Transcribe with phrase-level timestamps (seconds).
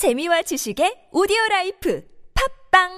[0.00, 2.88] 재미와 지식의 오디오 life 팟빵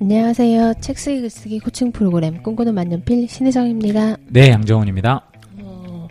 [0.00, 0.74] 안녕하세요.
[0.80, 4.16] 책 쓰기 글쓰기 코칭 프로그램 꿈꾸는 만년필 신혜정입니다.
[4.28, 5.28] 네, 양정훈입니다.
[5.58, 6.06] 어,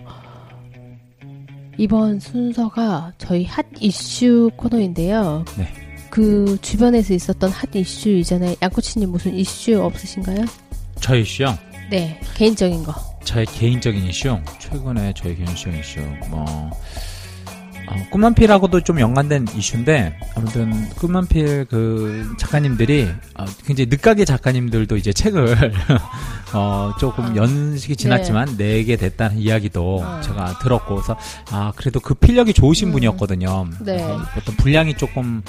[1.78, 5.46] 이번 순서가 저희 핫 이슈 코너인데요.
[5.58, 5.70] 네.
[6.10, 10.44] 그 주변에서 있었던 핫 이슈 이전에 양코치님 무슨 이슈 없으신가요?
[11.00, 11.58] 저희 이슈요?
[11.90, 13.13] 네, 개인적인 거.
[13.24, 14.40] 저의 개인적인 이슈?
[14.60, 16.00] 최근에 저의 개인적인 이슈,
[16.30, 16.72] 뭐,
[17.88, 25.56] 어, 꿈만필하고도 좀 연관된 이슈인데, 아무튼, 꿈만필 그 작가님들이, 어, 굉장히 늦가게 작가님들도 이제 책을,
[26.54, 30.22] 어, 조금 아, 연식이 지났지만, 내게 됐다는 이야기도 어.
[30.22, 31.18] 제가 들었고, 그래서,
[31.52, 32.92] 아, 그래도 그 필력이 좋으신 음.
[32.94, 33.68] 분이었거든요.
[33.82, 33.98] 네.
[33.98, 35.42] 그래서 어떤 분량이 조금,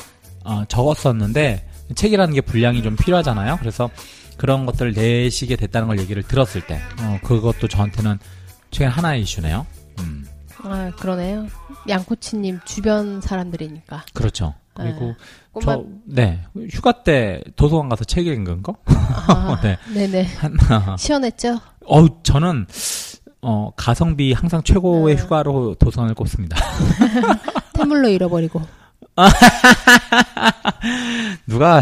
[0.44, 3.58] 어, 적었었는데, 책이라는 게 분량이 좀 필요하잖아요.
[3.60, 3.90] 그래서
[4.36, 8.18] 그런 것들을 내시게 됐다는 걸 얘기를 들었을 때, 어, 그것도 저한테는
[8.70, 9.66] 최근 하나의 이슈네요.
[10.00, 10.26] 음,
[10.62, 11.46] 아, 그러네요.
[11.88, 14.04] 양코치님 주변 사람들이니까.
[14.12, 14.54] 그렇죠.
[14.74, 15.14] 그리고
[15.62, 18.76] 저, 꼬마, 네, 휴가 때 도서관 가서 책 읽은 거?
[18.86, 19.78] 아, 네.
[19.94, 20.24] 네네.
[20.36, 20.96] 하나.
[20.98, 21.60] 시원했죠?
[21.86, 22.66] 어우, 저는,
[23.42, 25.22] 어, 가성비 항상 최고의 네.
[25.22, 26.56] 휴가로 도서관을 꼽습니다.
[27.74, 28.60] 태물로 잃어버리고.
[31.46, 31.80] 누가,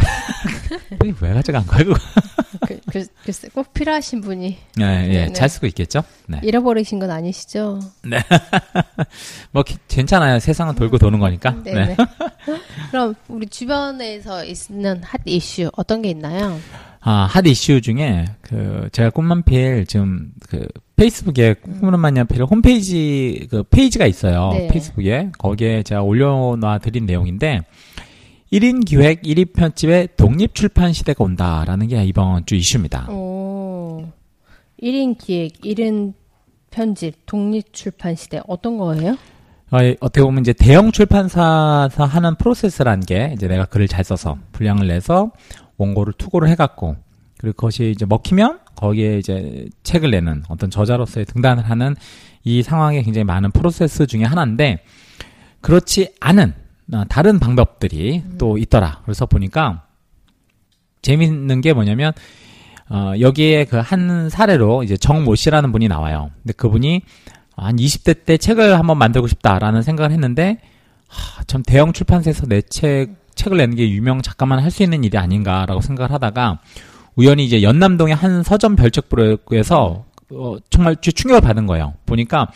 [1.20, 1.94] 왜 가져간 거야, 그거?
[3.24, 5.32] 글쎄, 꼭 필요하신 분이 예, 예, 네네.
[5.32, 6.02] 잘 쓰고 있겠죠?
[6.26, 6.40] 네.
[6.42, 7.80] 잃어버리신 건 아니시죠?
[9.52, 10.38] 뭐, 기- 괜찮아요.
[10.38, 11.54] 세상은 돌고 도는 거니까.
[11.64, 11.72] 네.
[11.72, 11.96] 네.
[12.90, 16.58] 그럼 우리 주변에서 있는 핫 이슈 어떤 게 있나요?
[17.00, 24.06] 아, 핫 이슈 중에, 그, 제가 꿈만필, 지금, 그, 페이스북에 꿈꾸는 만년필 홈페이지, 그, 페이지가
[24.06, 24.50] 있어요.
[24.52, 24.68] 네.
[24.68, 25.30] 페이스북에.
[25.36, 27.62] 거기에 제가 올려놔 드린 내용인데,
[28.52, 33.10] 1인 기획 1인 편집의 독립 출판 시대가 온다라는 게 이번 주 이슈입니다.
[33.10, 34.04] 오,
[34.82, 36.12] 1인 기획, 1인
[36.70, 39.12] 편집, 독립 출판 시대 어떤 거예요?
[39.70, 44.86] 어, 어떻게 보면 이제 대형 출판사에서 하는 프로세스라는 게 이제 내가 글을 잘 써서 분량을
[44.86, 45.30] 내서
[45.78, 46.96] 원고를 투고를 해갖고
[47.38, 51.96] 그리고 그것이 이제 먹히면 거기에 이제 책을 내는 어떤 저자로서의 등단을 하는
[52.44, 54.84] 이 상황에 굉장히 많은 프로세스 중에 하나인데
[55.62, 56.61] 그렇지 않은 어,
[57.08, 59.00] 다른 방법들이 또 있더라.
[59.04, 59.82] 그래서 보니까
[61.02, 62.12] 재밌는 게 뭐냐면
[62.88, 66.30] 어, 여기에 그 한 사례로 이제 정모 씨라는 분이 나와요.
[66.42, 67.02] 근데 그분이
[67.56, 70.58] 한 20대 때 책을 한번 만들고 싶다라는 생각을 했는데
[71.08, 75.16] 하, 참 대형 출판사에서 내 책 책을 내는 게 유명 작가만 할 수 있는 일이
[75.16, 76.58] 아닌가라고 생각을 하다가
[77.16, 80.04] 우연히 이제 연남동의 한 서점 별책부에서
[80.34, 81.94] 어, 정말 충격을 받은 거예요.
[82.06, 82.48] 보니까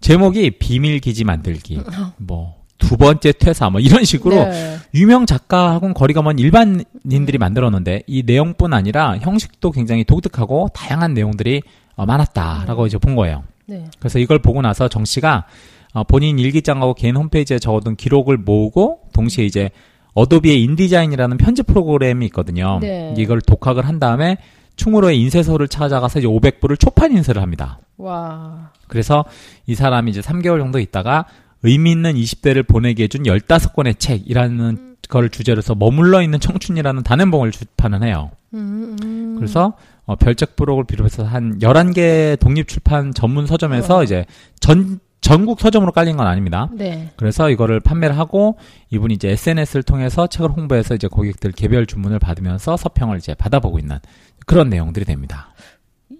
[0.00, 1.80] 제목이 비밀 기지 만들기,
[2.18, 4.76] 뭐 두 번째 퇴사, 뭐 이런 식으로 네.
[4.94, 11.62] 유명 작가하고는 거리가 먼 일반인들이 만들었는데 이 내용뿐 아니라 형식도 굉장히 독특하고 다양한 내용들이
[11.96, 13.42] 어, 많았다라고 이제 본 거예요.
[13.66, 13.84] 네.
[13.98, 15.44] 그래서 이걸 보고 나서 정 씨가
[15.92, 19.70] 어, 본인 일기장하고 개인 홈페이지에 적어둔 기록을 모으고 동시에 이제
[20.14, 22.78] 어도비의 인디자인이라는 편집 프로그램이 있거든요.
[22.80, 23.14] 네.
[23.18, 24.38] 이걸 독학을 한 다음에
[24.76, 27.80] 충무로의 인쇄소를 찾아가서 이제 500부를 초판 인쇄를 합니다.
[27.96, 29.24] 와, 그래서
[29.66, 31.26] 이 사람이 이제 3개월 정도 있다가
[31.62, 38.02] 의미 있는 20대를 보내게 해준 15권의 책이라는 거를 주제로 해서 머물러 있는 청춘이라는 단행본을 출판을
[38.04, 38.30] 해요.
[38.54, 39.36] 음, 음.
[39.36, 39.74] 그래서
[40.04, 44.04] 어, 별책 부록을 비롯해서 한 11개 독립 출판 전문 서점에서 우와.
[44.04, 44.24] 이제
[44.60, 46.70] 전 전국 서점으로 깔린 건 아닙니다.
[46.72, 47.10] 네.
[47.16, 48.56] 그래서 이거를 판매를 하고
[48.90, 53.98] 이분이 이제 SNS를 통해서 책을 홍보해서 이제 고객들 개별 주문을 받으면서 서평을 이제 받아보고 있는
[54.46, 55.52] 그런 내용들이 됩니다.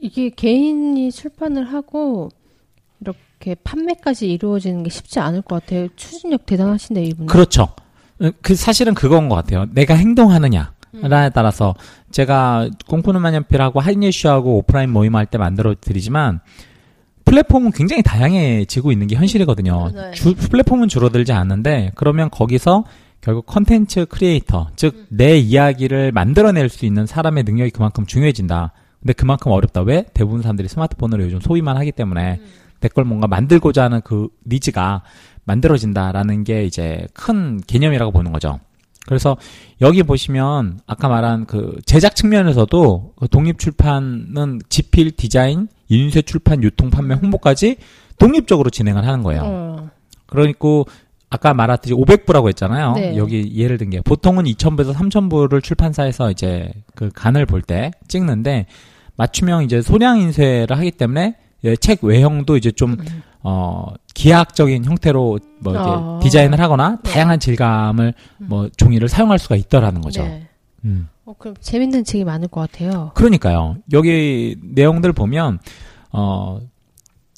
[0.01, 2.29] 이게 개인이 출판을 하고
[3.01, 5.89] 이렇게 판매까지 이루어지는 게 쉽지 않을 것 같아요.
[5.97, 7.27] 추진력 대단하신데 이분.
[7.27, 7.69] 그렇죠.
[8.21, 9.67] 어, 그 사실은 그건 것 같아요.
[9.73, 11.75] 내가 행동하느냐에 따라서
[12.11, 16.41] 제가 꿈꾸는 만년필하고 하이니슈하고 오프라인 모임 할 때 만들어 드리지만
[17.25, 19.91] 플랫폼은 굉장히 다양해지고 있는 게 현실이거든요.
[19.95, 20.11] 네.
[20.13, 22.85] 주, 플랫폼은 줄어들지 않는데 그러면 거기서
[23.21, 28.73] 결국 컨텐츠 크리에이터 즉 내 이야기를 만들어낼 수 있는 사람의 능력이 그만큼 중요해진다.
[29.01, 29.83] 근데 그만큼 어렵다.
[29.83, 30.05] 왜?
[30.15, 32.41] 대부분 사람들이 스마트폰으로 요즘 소비만 하기 때문에
[32.81, 35.03] 내 걸 뭔가 만들고자 하는 그 needs가
[35.45, 38.61] 만들어진다라는 게 이제 큰 개념이라고 보는 거죠.
[39.07, 39.37] 그래서
[39.81, 46.91] 여기 보시면 아까 말한 그 제작 측면에서도 그 독립 출판은 집필, 디자인, 인쇄, 출판, 유통,
[46.91, 47.77] 판매, 홍보까지
[48.19, 49.43] 독립적으로 진행을 하는 거예요.
[49.45, 49.91] 어,
[50.27, 50.85] 그러니까
[51.31, 52.93] 아까 말했듯이 500부라고 했잖아요.
[52.95, 53.17] 네.
[53.17, 58.67] 여기 예를 든 게 보통은 2,000부에서 3,000부를 출판사에서 이제 그 간을 볼 때 찍는데
[59.17, 62.97] 맞춤형 이제 소량 인쇄를 하기 때문에 예, 책 외형도 이제 좀
[63.43, 66.21] 어, 기하학적인 형태로 뭐 이렇게 어.
[66.23, 67.11] 디자인을 하거나 네.
[67.11, 70.23] 다양한 질감을 뭐 종이를 사용할 수가 있더라는 거죠.
[70.23, 70.49] 네.
[70.85, 71.09] 음.
[71.25, 73.13] 어, 그럼 재밌는 책이 많을 것 같아요.
[73.15, 73.77] 그러니까요.
[73.93, 75.59] 여기 내용들 보면
[76.11, 76.61] 어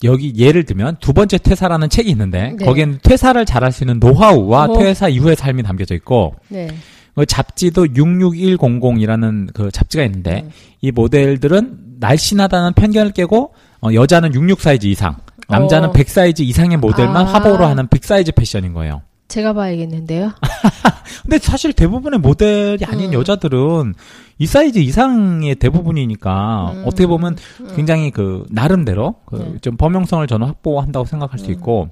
[0.04, 2.64] 여기 예를 들면 두 번째 퇴사라는 책이 있는데 네.
[2.64, 4.78] 거기에는 퇴사를 잘할 수 있는 노하우와 어허.
[4.78, 6.68] 퇴사 이후의 삶이 담겨져 있고 네.
[7.14, 10.50] 그 잡지도 66100이라는 그 잡지가 있는데 음.
[10.80, 15.16] 이 모델들은 날씬하다는 편견을 깨고 어, 여자는 66 사이즈 이상,
[15.48, 15.92] 남자는 어.
[15.92, 17.32] 100 사이즈 이상의 모델만 아.
[17.34, 19.02] 화보로 하는 big 사이즈 패션인 거예요.
[19.28, 20.32] 제가 봐야겠는데요.
[21.22, 23.12] 근데 사실 대부분의 모델이 아닌 음.
[23.14, 23.94] 여자들은
[24.38, 26.82] 이 사이즈 이상의 대부분이니까 음.
[26.86, 27.68] 어떻게 보면 음.
[27.76, 29.58] 굉장히 그 나름대로 그 네.
[29.60, 31.50] 좀 범용성을 저는 확보한다고 생각할 수 음.
[31.52, 31.90] 있고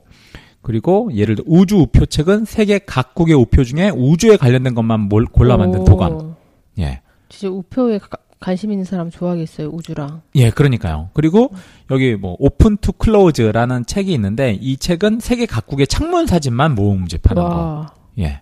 [0.62, 5.56] 그리고 예를 들어 우주 우표 책은 세계 각국의 우표 중에 우주에 관련된 것만 몰- 골라
[5.56, 5.84] 만든 오.
[5.84, 6.34] 도감.
[6.80, 7.00] 예.
[7.28, 9.68] 진짜 우표에 가- 관심 있는 사람 좋아하겠어요.
[9.68, 10.22] 우주랑.
[10.36, 11.10] 예, 그러니까요.
[11.12, 11.50] 그리고
[11.90, 17.42] 여기 뭐 Open to Close라는 책이 있는데 이 책은 세계 각국의 창문 사진만 모음 집하는
[17.42, 17.48] 거.
[17.48, 17.94] 와.
[18.18, 18.40] 예.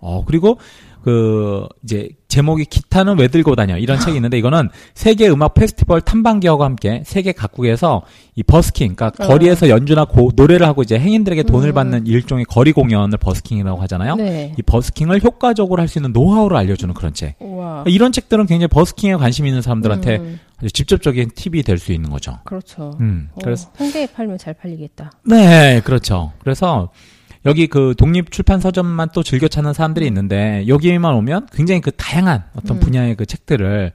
[0.00, 0.58] 어, 그리고
[1.02, 6.62] 그 이제 제목이 기타는 왜 들고 다녀 이런 책이 있는데 이거는 세계 음악 페스티벌 탐방기와
[6.62, 8.02] 함께 세계 각국에서
[8.34, 9.28] 이 버스킹 그러니까 어.
[9.28, 11.74] 거리에서 연주나 고, 노래를 하고 이제 행인들에게 돈을 음.
[11.74, 14.16] 받는 일종의 거리 공연을 버스킹이라고 하잖아요.
[14.16, 14.54] 네.
[14.58, 17.36] 이 버스킹을 효과적으로 할 수 있는 노하우를 알려주는 그런 책.
[17.40, 17.82] 와.
[17.86, 22.38] 이런 책들은 굉장히 버스킹에 관심 있는 사람들한테 음, 아주 직접적인 팁이 될 수 있는 거죠.
[22.44, 22.94] 그렇죠.
[23.00, 25.12] 음, 어, 그래서 홍대에 팔면 잘 팔리겠다.
[25.24, 26.32] 네, 그렇죠.
[26.40, 26.90] 그래서
[27.44, 32.44] 여기 그 독립 출판 서점만 또 즐겨 찾는 사람들이 있는데 여기만 오면 굉장히 그 다양한
[32.54, 32.80] 어떤 음.
[32.80, 33.92] 분야의 그 책들을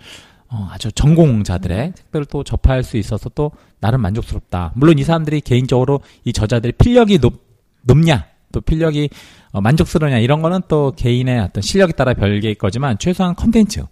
[0.50, 4.72] 어, 아주 전공자들의 책들을 또 접할 수 있어서 또 나름 만족스럽다.
[4.76, 7.44] 물론 이 사람들이 개인적으로 이 저자들의 필력이 높,
[7.82, 9.10] 높냐, 또 필력이
[9.52, 13.84] 어, 만족스러우냐 이런 거는 또 개인의 어떤 실력에 따라 별개일 거지만 최소한 컨텐츠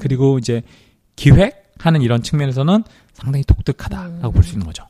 [0.00, 0.62] 그리고 이제
[1.16, 4.32] 기획하는 이런 측면에서는 상당히 독특하다라고 음.
[4.32, 4.84] 볼수 있는 거죠.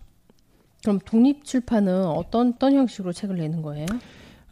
[0.82, 3.86] 그럼 독립 출판은 어떤 어떤 형식으로 책을 내는 거예요?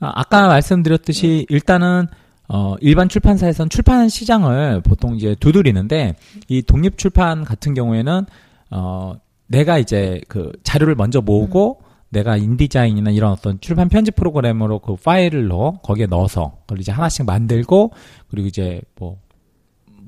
[0.01, 2.07] 아, 아까 말씀드렸듯이 일단은
[2.49, 6.17] 어, 일반 출판사에선 출판 시장을 보통 이제 두드리는데
[6.49, 8.27] 이 독립 출판 같은 경우에는
[8.71, 9.15] 어,
[9.47, 15.79] 내가 이제 그 자료를 먼저 모으고 내가 인디자인이나 이런 어떤 출판 편집 프로그램으로 그 파일로
[15.83, 17.93] 거기에 넣어서 그걸 이제 하나씩 만들고
[18.29, 19.19] 그리고 이제 뭐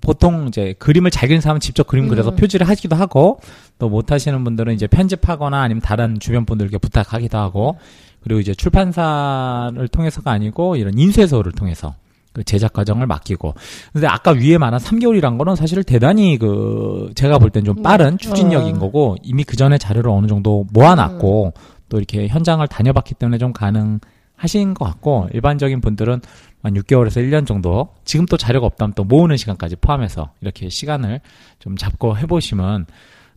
[0.03, 2.37] 보통 이제 그림을 잘 그리는 사람은 직접 그림 그려서 음.
[2.37, 3.41] 표지를 하기도 하고
[3.79, 7.79] 또 못하시는 분들은 이제 편집하거나 아니면 다른 주변 분들께 부탁하기도 하고
[8.23, 11.95] 그리고 이제 출판사를 통해서가 아니고 이런 인쇄소를 통해서
[12.33, 13.55] 그 제작 과정을 맡기고
[13.93, 18.77] 근데 아까 위에 말한 3개월이란 거는 사실 대단히 그 제가 볼 땐 좀 빠른 추진력인
[18.77, 18.79] 어.
[18.79, 21.53] 거고 이미 그 전에 자료를 어느 정도 모아놨고
[21.89, 24.01] 또 이렇게 현장을 다녀봤기 때문에 좀 가능
[24.37, 26.21] 하신 것 같고 일반적인 분들은
[26.63, 31.21] 한 6개월에서 1년 정도 지금 또 자료가 없다면 또 모으는 시간까지 포함해서 이렇게 시간을
[31.59, 32.87] 좀 잡고 해보시면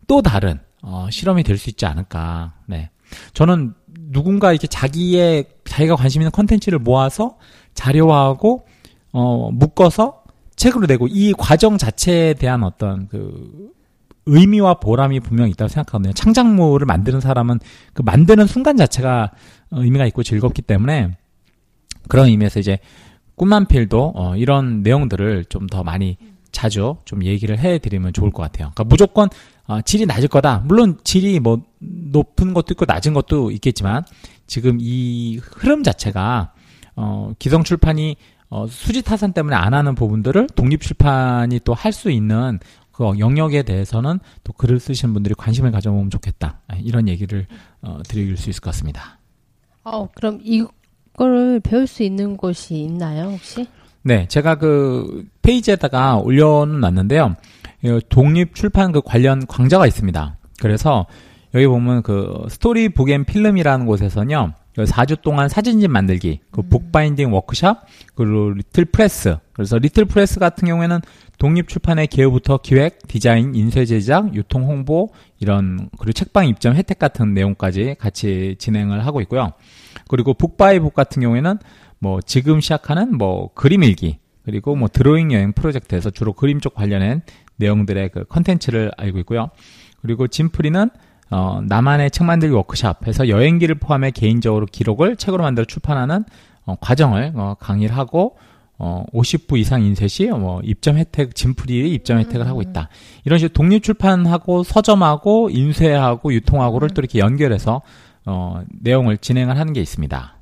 [0.08, 2.54] 또 다른 어, 실험이 될 수 있지 않을까.
[2.68, 2.92] 네.
[3.34, 3.74] 저는
[4.12, 7.38] 누군가 이렇게 자기의 자기가 관심 있는 컨텐츠를 모아서
[7.74, 8.68] 자료화하고
[9.14, 10.24] 어, 묶어서
[10.56, 13.72] 책으로 내고 이 과정 자체에 대한 어떤 그
[14.28, 16.14] 의미와 보람이 분명히 있다고 생각하거든요.
[16.14, 17.60] 창작물을 만드는 사람은
[17.94, 19.32] 그 만드는 순간 자체가
[19.72, 21.18] 어, 의미가 있고 즐겁기 때문에
[22.08, 22.78] 그런 의미에서 이제
[23.36, 26.18] 꿈만필도 어, 이런 내용들을 좀 더 많이
[26.52, 28.72] 자주 좀 얘기를 해드리면 좋을 것 같아요.
[28.74, 29.30] 그러니까 무조건
[29.68, 30.60] 어, 질이 낮을 거다.
[30.66, 34.04] 물론 질이 뭐 높은 것도 있고 낮은 것도 있겠지만
[34.48, 36.54] 지금 이 흐름 자체가
[36.96, 38.16] 어, 기성 출판이
[38.50, 42.60] 어, 수지 타산 때문에 안 하는 부분들을 독립 출판이 또 할 수 있는
[42.94, 46.62] 그 영역에 대해서는 또 글을 쓰시는 분들이 관심을 가져보면 좋겠다.
[46.70, 47.48] 아, 이런 얘기를
[47.82, 49.20] 어, 드릴 수 있을 것 같습니다.
[49.84, 50.64] 어, 그럼 이
[51.16, 53.68] 거를 배울 수 있는 곳이 있나요, 혹시?
[54.04, 57.36] 네, 제가 그 페이지에다가 올려놨는데요.
[57.84, 60.38] 이 독립 출판 그 관련 강좌가 있습니다.
[60.60, 61.06] 그래서
[61.54, 64.54] 여기 보면 그 Storage Book and Film이라는 곳에서는요.
[64.76, 69.38] 4주 동안 사진집 만들기, 그 bookbinding 워크샵, 그리고 little press.
[69.54, 71.00] 그래서 little press 같은 경우에는
[71.38, 77.34] 독립 출판의 개요부터 기획, 디자인, 인쇄 제작, 유통 홍보 이런 그리고 책방 입점 혜택 같은
[77.34, 79.54] 내용까지 같이 진행을 하고 있고요.
[80.08, 81.58] 그리고 Book by Book 같은 경우에는
[82.00, 87.22] 뭐 지금 시작하는 뭐 그림 일기 그리고 뭐 드로잉 여행 프로젝트에서 주로 그림 쪽 관련된
[87.58, 89.50] 내용들의 그 컨텐츠를 알고 있고요.
[90.02, 90.90] 그리고 진프리는
[91.32, 96.24] 어, 나만의 책 만들기 워크샵에서 여행기를 포함해 개인적으로 기록을 책으로 만들어 출판하는
[96.66, 98.38] 어, 과정을 어, 강의를 하고
[98.78, 102.90] 어, 50부 이상 인쇄 시 뭐, 입점 혜택, 진프리 입점 혜택을 하고 있다.
[103.24, 107.82] 이런 식으로 독립 출판하고 서점하고 인쇄하고 유통하고를 또 이렇게 연결해서
[108.26, 110.36] 어, 내용을 진행을 하는 게 있습니다.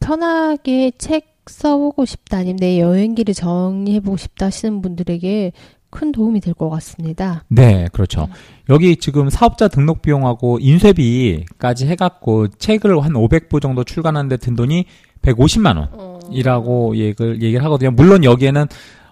[0.00, 5.52] 편하게 책 써보고 싶다, 아니면 내 여행기를 정리해보고 싶다 하시는 분들에게
[5.90, 7.44] 큰 도움이 될 것 같습니다.
[7.48, 8.28] 네, 그렇죠.
[8.68, 14.84] 여기 지금 사업자 등록 비용하고 인쇄비까지 해갖고 책을 한 500부 정도 출간하는데 든 돈이
[15.32, 15.88] 150만
[16.24, 17.90] 원이라고 얘기를, 얘기를 하거든요.
[17.90, 18.66] 물론 여기에는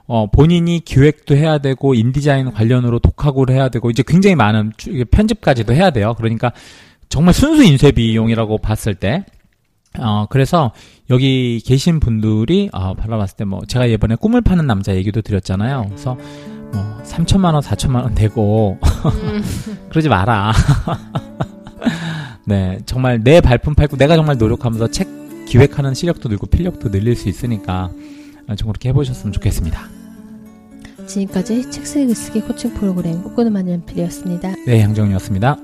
[0.06, 5.72] 어, 본인이 기획도 해야 되고, 인디자인 관련으로 독학을 해야 되고, 이제 굉장히 많은 추- 편집까지도
[5.72, 6.12] 해야 돼요.
[6.18, 6.52] 그러니까
[7.08, 9.24] 정말 순수 인쇄 비용이라고 봤을 때,
[9.98, 10.72] 어, 그래서
[11.08, 15.86] 여기 계신 분들이, 아, 바라봤을 때 뭐, 제가 이번에 꿈을 파는 남자 얘기도 드렸잖아요.
[15.88, 16.18] 그래서
[16.70, 18.76] 뭐, 3천만 원, 4천만 원 되고,
[19.88, 20.52] 그러지 마라.
[22.46, 25.08] 네, 정말 내 발품 팔고 내가 정말 노력하면서 책
[25.46, 27.90] 기획하는 시력도 늘고 필력도 늘릴 수 있으니까
[28.46, 29.88] 아, 좀 그렇게 해보셨으면 좋겠습니다.
[31.06, 34.54] 지금까지 책 쓰기 쓰기 코칭 프로그램 꿈꾸는 만년필이었습니다.
[34.66, 35.58] 네, 양정이었습니다.